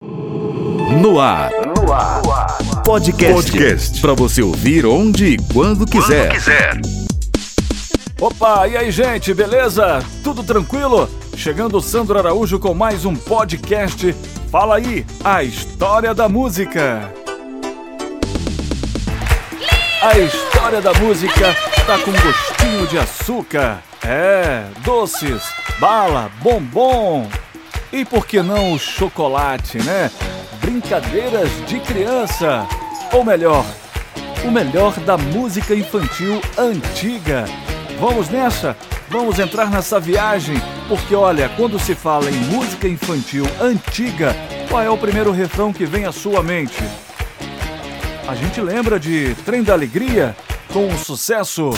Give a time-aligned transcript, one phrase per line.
[0.00, 1.50] No ar.
[1.76, 2.22] No ar.
[2.84, 3.50] Podcast.
[3.50, 4.00] Podcast.
[4.00, 6.28] Para você ouvir onde e quando quiser.
[6.28, 6.80] Quando quiser.
[8.20, 10.02] Opa, e aí, gente, beleza?
[10.24, 11.08] Tudo tranquilo?
[11.36, 14.12] Chegando o Sandro Araújo com mais um podcast.
[14.50, 17.12] Fala aí, a história da música.
[20.00, 21.54] A história da música
[21.86, 23.82] tá com gostinho de açúcar.
[24.02, 25.42] É, doces,
[25.80, 27.28] bala, bombom.
[27.92, 30.10] E por que não o chocolate, né?
[30.60, 32.66] Brincadeiras de criança.
[33.12, 33.64] Ou melhor,
[34.44, 37.46] o melhor da música infantil antiga.
[37.98, 38.76] Vamos nessa?
[39.08, 40.56] Vamos entrar nessa viagem?
[40.86, 44.36] Porque olha, quando se fala em música infantil antiga,
[44.68, 46.82] qual é o primeiro refrão que vem à sua mente?
[48.28, 50.36] A gente lembra de Trem da Alegria
[50.70, 51.70] com o sucesso.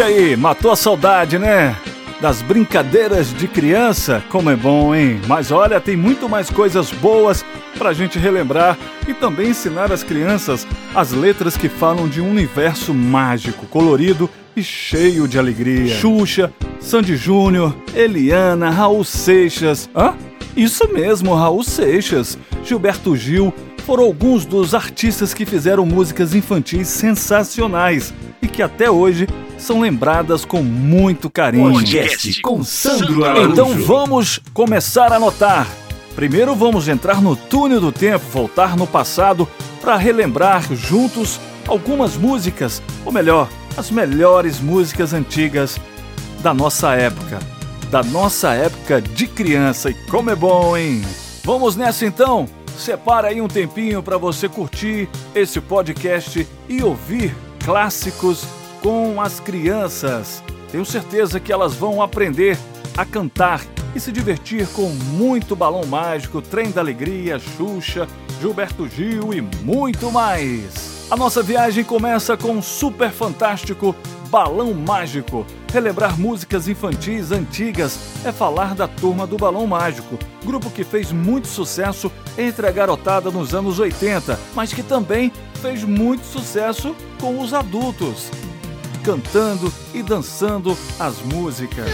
[0.00, 1.76] E aí, matou a saudade, né?
[2.22, 5.20] Das brincadeiras de criança, como é bom, hein?
[5.26, 7.44] Mas olha, tem muito mais coisas boas
[7.76, 12.94] pra gente relembrar e também ensinar as crianças as letras que falam de um universo
[12.94, 15.94] mágico, colorido e cheio de alegria.
[15.94, 19.90] Xuxa, Sandy Júnior, Eliana, Raul Seixas.
[19.94, 20.14] Hã?
[20.56, 23.52] Isso mesmo, Raul Seixas, Gilberto Gil,
[23.84, 29.28] foram alguns dos artistas que fizeram músicas infantis sensacionais e que até hoje
[29.60, 31.72] são lembradas com muito carinho.
[31.72, 33.50] Podcast com Sandro Araújo.
[33.50, 35.68] Então vamos começar a notar.
[36.14, 39.48] Primeiro vamos entrar no túnel do tempo, voltar no passado
[39.80, 45.78] para relembrar juntos algumas músicas, ou melhor, as melhores músicas antigas
[46.40, 47.38] da nossa época,
[47.90, 49.90] da nossa época de criança.
[49.90, 51.02] E como é bom, hein?
[51.44, 52.48] Vamos nessa então?
[52.76, 57.34] Separa aí um tempinho para você curtir esse podcast e ouvir
[57.64, 58.44] clássicos
[58.82, 60.42] com as crianças.
[60.70, 62.58] Tenho certeza que elas vão aprender
[62.96, 63.64] a cantar
[63.94, 68.06] e se divertir com muito balão mágico, trem da alegria, Xuxa,
[68.40, 71.08] Gilberto Gil e muito mais.
[71.10, 73.96] A nossa viagem começa com um super fantástico
[74.28, 75.44] Balão Mágico.
[75.72, 81.48] Relembrar músicas infantis antigas é falar da turma do Balão Mágico, grupo que fez muito
[81.48, 87.52] sucesso entre a garotada nos anos 80, mas que também fez muito sucesso com os
[87.52, 88.30] adultos
[89.00, 91.90] cantando e dançando as músicas.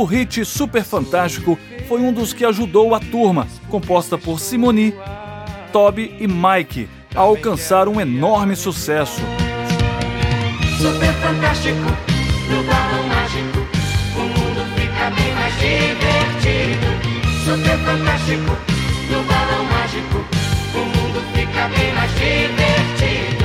[0.00, 4.94] O hit Super Fantástico foi um dos que ajudou a turma, composta por Simoni,
[5.74, 9.20] Toby e Mike, a alcançar um enorme sucesso.
[10.78, 11.76] Super fantástico,
[12.48, 13.58] no balão mágico,
[14.16, 16.86] o mundo fica bem mais divertido.
[17.44, 18.56] Super fantástico,
[19.10, 20.24] no balão mágico,
[20.76, 23.39] o mundo fica bem mais divertido.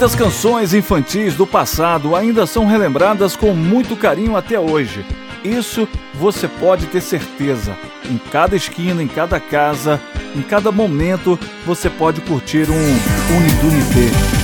[0.00, 5.04] Muitas canções infantis do passado ainda são relembradas com muito carinho até hoje.
[5.44, 7.76] Isso você pode ter certeza.
[8.10, 10.00] Em cada esquina, em cada casa,
[10.34, 14.39] em cada momento, você pode curtir um Unidunité.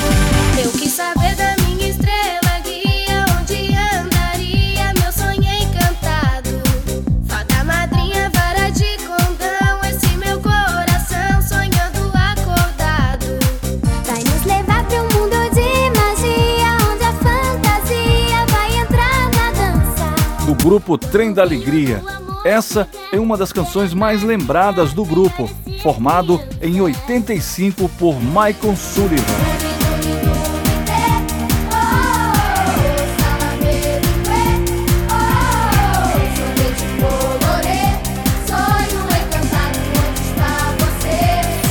[20.66, 22.02] Grupo Trem da Alegria.
[22.44, 25.48] Essa é uma das canções mais lembradas do grupo,
[25.80, 29.22] formado em 85 por Michael Sullivan.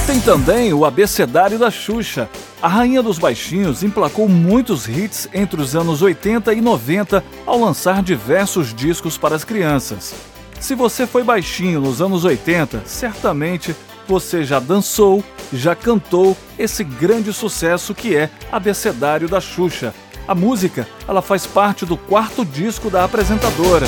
[0.07, 2.29] Tem também o abecedário da Xuxa.
[2.61, 8.01] A Rainha dos Baixinhos emplacou muitos hits entre os anos 80 e 90 ao lançar
[8.01, 10.13] diversos discos para as crianças.
[10.59, 13.75] Se você foi baixinho nos anos 80, certamente
[14.07, 19.93] você já dançou, já cantou esse grande sucesso que é Abecedário da Xuxa.
[20.27, 23.85] A música, ela faz parte do quarto disco da apresentadora.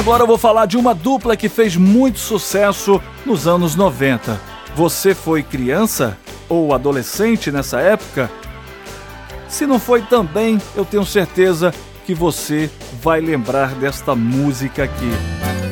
[0.00, 4.40] Agora eu vou falar de uma dupla que fez muito sucesso nos anos 90.
[4.74, 6.16] Você foi criança
[6.48, 8.30] ou adolescente nessa época?
[9.46, 11.74] Se não foi também, eu tenho certeza
[12.06, 12.70] que você
[13.02, 15.69] vai lembrar desta música aqui.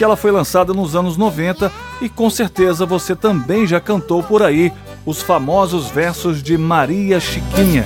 [0.00, 1.70] Porque ela foi lançada nos anos 90
[2.00, 4.72] e com certeza você também já cantou por aí
[5.04, 7.84] os famosos versos de Maria Chiquinha.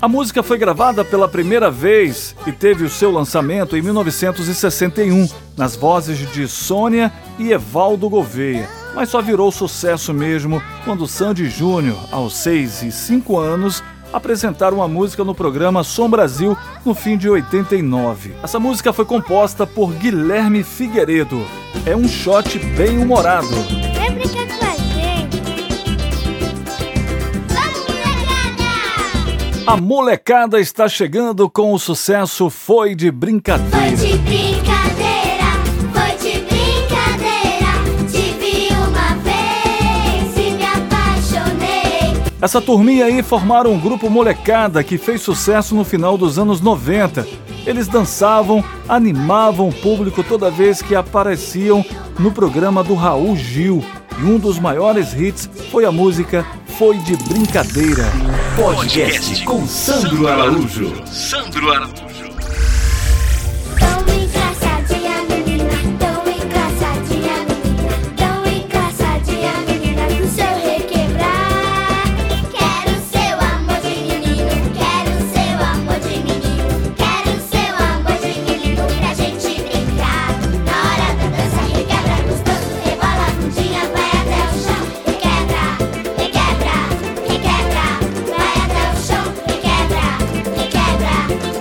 [0.00, 5.74] A música foi gravada pela primeira vez e teve o seu lançamento em 1961, nas
[5.74, 8.68] vozes de Sônia e Evaldo Gouveia.
[8.94, 14.86] Mas só virou sucesso mesmo quando Sandy Júnior, aos 6 e 5 anos, apresentaram a
[14.86, 18.34] música no programa Som Brasil no fim de 89.
[18.40, 21.44] Essa música foi composta por Guilherme Figueiredo.
[21.84, 23.48] É um shot bem humorado.
[23.48, 24.57] Vem
[29.68, 33.96] A molecada está chegando com o sucesso Foi de Foi Brincadeira.
[33.96, 35.44] de brincadeira,
[35.92, 37.74] foi de brincadeira.
[38.10, 42.22] Te vi uma vez e me apaixonei.
[42.40, 47.28] Essa turminha aí formaram um grupo molecada que fez sucesso no final dos anos 90.
[47.66, 51.84] Eles dançavam, animavam o público toda vez que apareciam
[52.18, 53.84] no programa do Raul Gil.
[54.18, 56.46] E um dos maiores hits foi a música
[56.78, 58.04] Foi de Brincadeira.
[58.54, 60.92] Podcast com Sandro Araújo.
[61.28, 62.07] Tão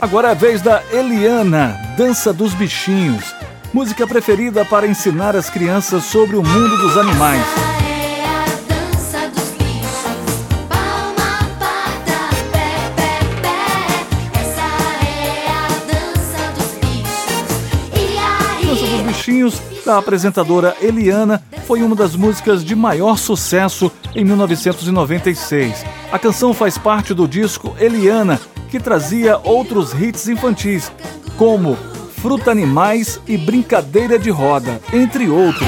[0.08, 3.36] Agora é a vez da Eliana, Dança dos Bichinhos.
[3.74, 7.42] Música preferida para ensinar as crianças sobre o mundo dos animais.
[7.42, 10.40] Essa é a dança dos bichos.
[10.70, 12.20] Palma, pata,
[12.54, 14.40] pé, pé, pé.
[14.40, 14.62] Essa
[15.04, 17.52] é a dança dos bichos.
[17.94, 18.66] E aí?
[18.66, 25.86] Dança dos Bichinhos, da apresentadora Eliana, foi uma das músicas de maior sucesso em 1996.
[26.10, 30.92] A canção faz parte do disco Eliana, que trazia outros hits infantis,
[31.38, 35.68] como Fruta Animais e Brincadeira de Roda, entre outros.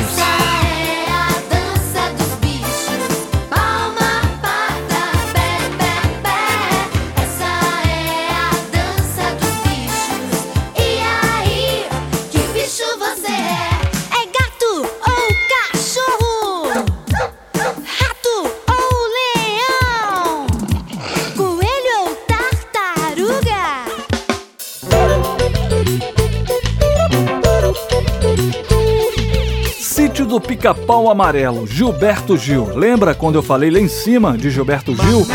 [30.39, 32.73] Do Pica-Pau Amarelo, Gilberto Gil.
[32.73, 35.25] Lembra quando eu falei lá em cima de Gilberto Gil?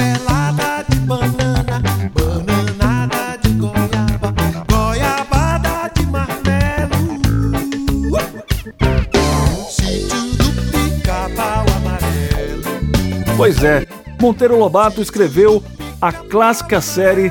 [0.88, 1.82] De banana,
[2.14, 4.34] bananada de goiaba,
[4.70, 6.94] goiabada de marmelo.
[9.68, 12.62] Sítio do pica-pau amarelo.
[13.36, 13.86] Pois é,
[14.20, 15.62] Monteiro Lobato escreveu
[16.00, 17.30] a clássica série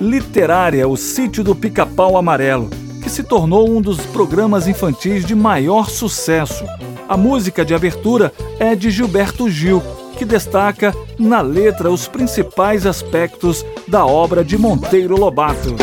[0.00, 2.68] literária O Sítio do Pica-Pau Amarelo,
[3.02, 6.64] que se tornou um dos programas infantis de maior sucesso.
[7.06, 9.82] A música de abertura é de Gilberto Gil,
[10.16, 15.76] que destaca na letra os principais aspectos da obra de Monteiro Lobato.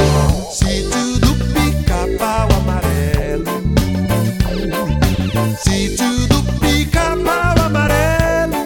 [0.52, 3.46] Sítio do pica-pau amarelo.
[5.60, 8.66] Sítio do pica-pau amarelo.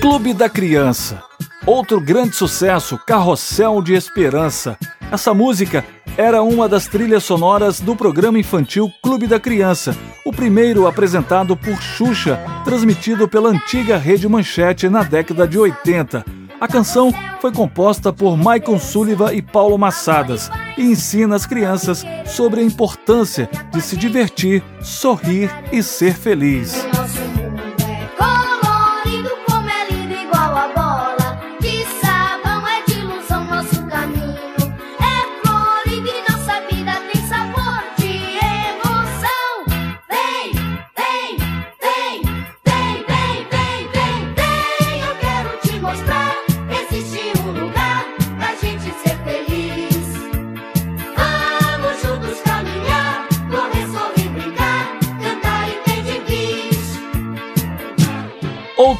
[0.00, 1.22] Clube da Criança.
[1.66, 4.78] Outro grande sucesso, Carrossel de Esperança.
[5.10, 5.84] Essa música
[6.18, 11.80] era uma das trilhas sonoras do programa infantil Clube da Criança, o primeiro apresentado por
[11.80, 16.24] Xuxa, transmitido pela antiga Rede Manchete na década de 80.
[16.60, 17.10] A canção
[17.40, 23.48] foi composta por Michael Sullivan e Paulo Massadas e ensina as crianças sobre a importância
[23.72, 26.84] de se divertir, sorrir e ser feliz.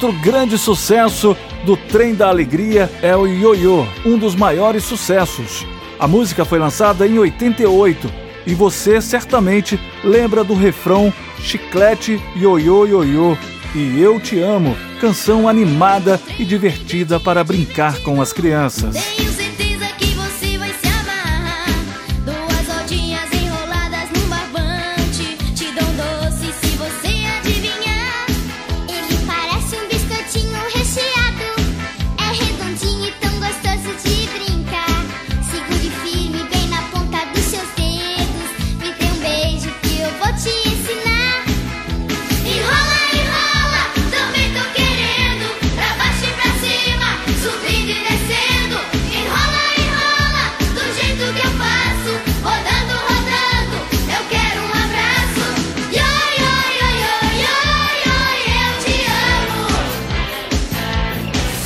[0.08, 1.36] Outro grande sucesso
[1.66, 5.66] do Trem da Alegria é o Ioiô, um dos maiores sucessos.
[5.98, 8.10] A música foi lançada em 88
[8.46, 13.36] e você certamente lembra do refrão Chiclete Ioiô Ioiô
[13.74, 19.27] e Eu Te Amo, canção animada e divertida para brincar com as crianças.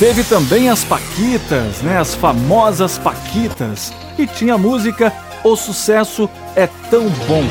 [0.03, 1.97] Teve também as Paquitas, né?
[1.97, 3.93] As famosas Paquitas.
[4.17, 5.13] E tinha a música
[5.45, 7.45] O Sucesso é Tão Bom.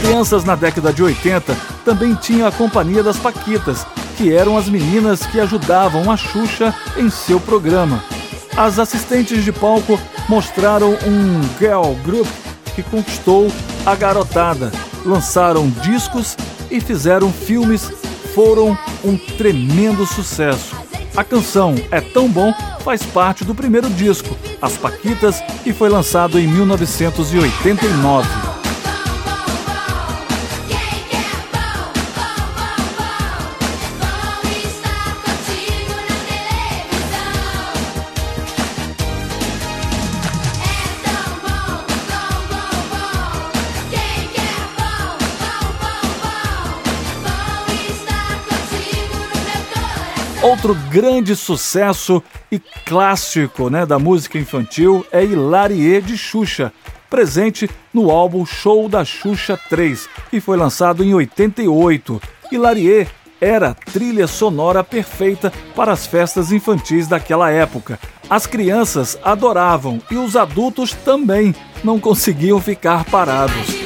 [0.00, 3.84] Crianças na década de 80 também tinham a companhia das Paquitas,
[4.16, 8.04] que eram as meninas que ajudavam a Xuxa em seu programa.
[8.56, 12.26] As assistentes de palco mostraram um girl group
[12.74, 13.50] que conquistou
[13.84, 14.70] a garotada,
[15.04, 16.36] lançaram discos
[16.70, 17.90] e fizeram filmes,
[18.34, 20.76] foram um tremendo sucesso.
[21.16, 26.38] A canção É Tão Bom faz parte do primeiro disco, As Paquitas, que foi lançado
[26.38, 28.51] em 1989.
[50.64, 56.72] Outro grande sucesso e clássico né, da música infantil é Hilarie de Xuxa,
[57.10, 62.22] presente no álbum Show da Xuxa 3, que foi lançado em 88.
[62.52, 63.08] Hilarie
[63.40, 67.98] era a trilha sonora perfeita para as festas infantis daquela época.
[68.30, 71.52] As crianças adoravam e os adultos também
[71.82, 73.81] não conseguiam ficar parados.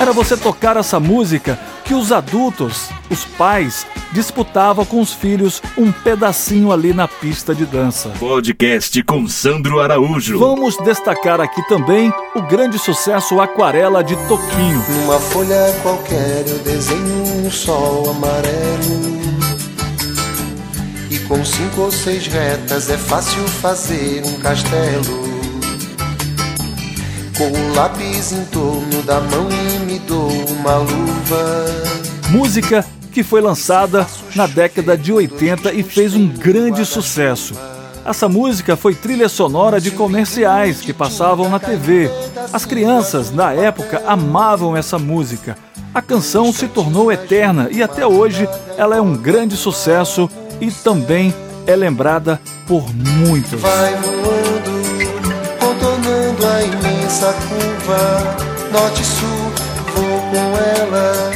[0.00, 5.90] Era você tocar essa música que os adultos, os pais, disputavam com os filhos um
[5.90, 8.10] pedacinho ali na pista de dança.
[8.18, 10.38] Podcast com Sandro Araújo.
[10.38, 14.84] Vamos destacar aqui também o grande sucesso Aquarela de Toquinho.
[14.88, 19.18] Numa folha qualquer eu desenho um sol amarelo.
[21.10, 25.37] E com cinco ou seis retas é fácil fazer um castelo.
[27.38, 31.66] Com o lápis em torno da mão e me dou uma luva.
[32.30, 34.04] Música que foi lançada
[34.34, 37.54] na década de 80 e fez um grande sucesso.
[38.04, 42.10] Essa música foi trilha sonora de comerciais que passavam na TV.
[42.52, 45.56] As crianças da época amavam essa música.
[45.94, 50.28] A canção se tornou eterna e até hoje ela é um grande sucesso
[50.60, 51.32] e também
[51.68, 53.62] é lembrada por muitos.
[56.38, 58.36] Contornando a imensa curva,
[58.72, 59.52] norte e sul,
[59.94, 61.32] vou com ela,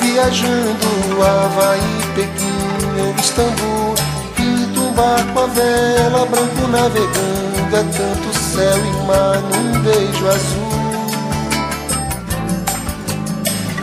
[0.00, 1.80] viajando Havaí,
[2.14, 3.94] Pequim ou Istambul,
[4.34, 10.78] pinto um barco a vela, branco navegando, é tanto céu e mar num beijo azul.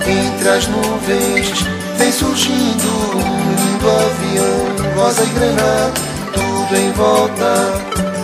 [0.07, 1.63] Entre as nuvens
[1.97, 5.91] vem surgindo um lindo avião, rosa e grená,
[6.33, 7.71] tudo em volta,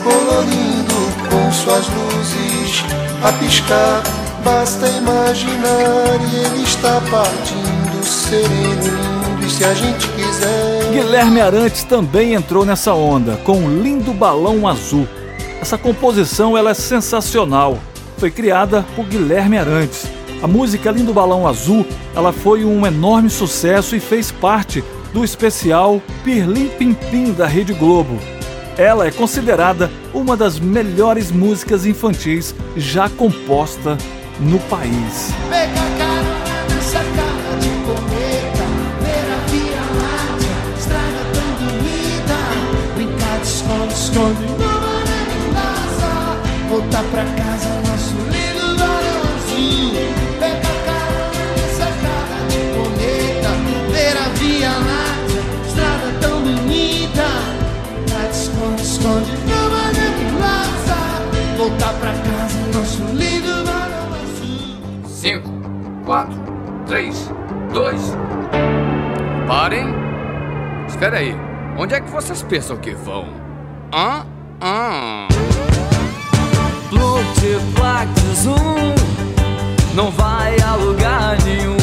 [0.03, 0.80] colorindo
[1.29, 2.83] com suas luzes
[3.23, 4.03] a piscar.
[4.43, 10.91] Basta imaginar e ele está partindo, sereno, lindo, e se a gente quiser.
[10.91, 15.07] Guilherme Arantes também entrou nessa onda com um lindo balão azul.
[15.61, 17.77] Essa composição ela é sensacional.
[18.17, 20.07] Foi criada por Guilherme Arantes.
[20.41, 26.01] A música Lindo Balão Azul, ela foi um enorme sucesso e fez parte do especial
[26.23, 28.17] Pirlim Pim Pim da Rede Globo.
[28.77, 33.97] Ela é considerada uma das melhores músicas infantis já composta
[34.39, 35.31] no país.
[35.49, 36.41] Pega a carona
[61.99, 65.49] pra casa, nosso lindo balãozinho 5,
[66.05, 66.33] 4,
[66.87, 67.31] 3,
[67.73, 68.17] 2.
[69.47, 69.87] Parem!
[70.87, 71.35] Espera aí,
[71.77, 73.27] onde é que vocês pensam que vão?
[73.93, 74.25] Hã?
[74.61, 75.27] Hã?
[76.91, 78.91] Multiplax um
[79.95, 81.75] não vai a lugar nenhum.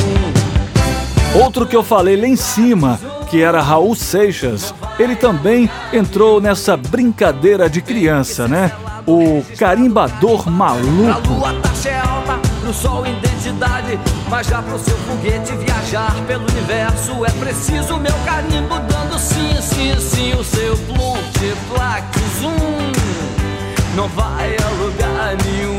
[1.43, 2.99] Outro que eu falei lá em cima,
[3.31, 8.73] que era Raul Seixas, ele também entrou nessa brincadeira de criança, né?
[9.07, 11.33] O carimbador A maluco.
[11.33, 13.99] lua taxa é alta, pro sol identidade.
[14.29, 19.95] Mas já pro seu foguete viajar pelo universo é preciso meu carimbo dando sim, sim,
[19.99, 20.35] sim.
[20.35, 22.05] O seu Multiplax
[22.43, 25.79] um não vai a lugar nenhum.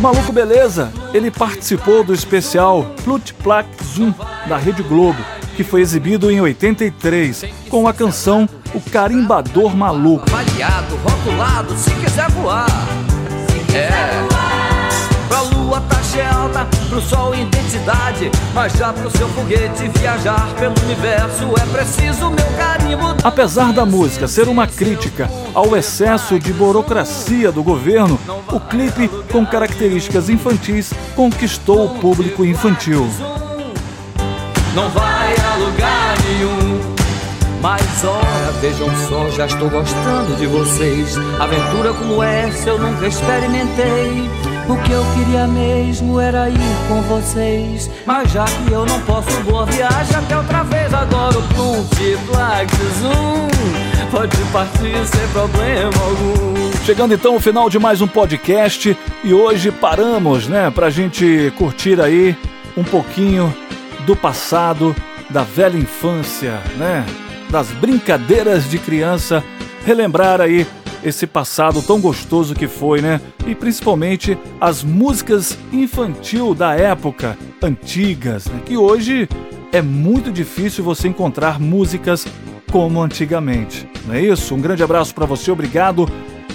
[0.00, 4.14] Maluco Beleza, ele participou do especial Plutplac Zoom
[4.48, 5.18] da Rede Globo,
[5.60, 10.24] que foi exibido em 83, com a canção O Carimbador Maluco.
[10.32, 12.66] Avaliado, rotulado, se quiser voar.
[13.74, 13.90] É.
[15.28, 18.30] Pra lua taxa é alta, pro sol identidade.
[18.54, 23.14] Mas já pro seu foguete viajar pelo universo é preciso meu carimbo.
[23.22, 28.18] Apesar da música ser uma crítica ao excesso de burocracia do governo,
[28.50, 33.06] o clipe, com características infantis, conquistou o público infantil.
[34.74, 35.19] Não vai
[35.64, 36.80] lugar nenhum.
[37.60, 41.16] Mas ora, vejam só, já estou gostando de vocês.
[41.38, 44.30] Aventura como essa eu nunca experimentei.
[44.66, 47.90] O que eu queria mesmo era ir com vocês.
[48.06, 50.94] Mas já que eu não posso, boa viagem até outra vez.
[50.94, 53.50] Agora o Multiplax um
[54.10, 56.84] pode partir sem problema algum.
[56.84, 62.00] Chegando então ao final de mais um podcast e hoje paramos, né, pra gente curtir
[62.00, 62.34] aí
[62.76, 63.54] um pouquinho
[64.06, 64.96] do passado,
[65.30, 67.04] da velha infância, né,
[67.50, 69.42] das brincadeiras de criança,
[69.84, 70.66] relembrar aí
[71.02, 73.20] esse passado tão gostoso que foi, né?
[73.46, 78.60] E principalmente as músicas infantil da época, antigas, né?
[78.64, 79.28] que hoje
[79.72, 82.26] é muito difícil você encontrar músicas
[82.70, 83.88] como antigamente.
[84.06, 84.54] Não é isso?
[84.54, 86.08] Um grande abraço para você, obrigado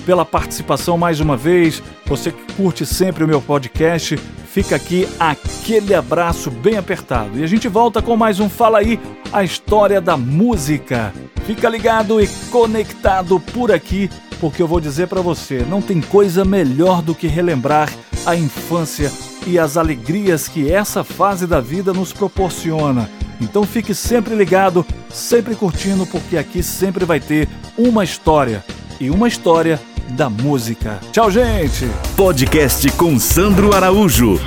[0.05, 1.81] pela participação mais uma vez.
[2.05, 4.17] Você que curte sempre o meu podcast,
[4.55, 7.37] fica aqui aquele abraço bem apertado.
[7.37, 8.97] E a gente volta com mais um Fala aí,
[9.33, 11.13] a história da música.
[11.45, 16.45] Fica ligado e conectado por aqui, porque eu vou dizer para você, não tem coisa
[16.45, 17.91] melhor do que relembrar
[18.25, 19.11] a infância
[19.45, 23.09] e as alegrias que essa fase da vida nos proporciona.
[23.41, 28.63] Então fique sempre ligado, sempre curtindo, porque aqui sempre vai ter uma história
[29.01, 30.99] e uma história da música.
[31.11, 31.89] Tchau, gente!
[32.15, 34.39] Podcast com Sandro Araújo.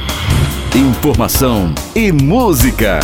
[0.75, 3.01] Informação e música.